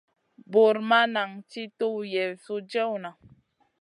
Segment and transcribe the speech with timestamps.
[0.51, 3.11] Bur ma nan ti tuw Yezu jewna.